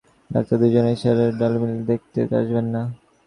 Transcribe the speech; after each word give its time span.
Doctor 0.31 0.57
দুজনার 0.61 0.93
ইচ্ছে 0.93 1.07
ছিল 1.11 1.19
আর 1.25 1.33
ভ্যালডিমারকে 1.39 1.83
দেখতে 1.89 2.19
আসবেন 2.39 2.65
না। 2.75 2.81